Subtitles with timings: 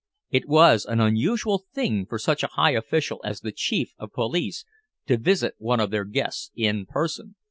[0.31, 4.65] It was an unusual thing for such a high official as the Chief of Police
[5.05, 7.35] to visit one of their guests in person.